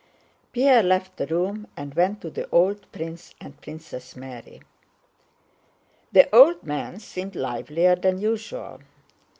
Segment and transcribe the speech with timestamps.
[0.51, 4.63] Pierre left the room and went to the old prince and Princess Mary.
[6.11, 8.79] The old man seemed livelier than usual.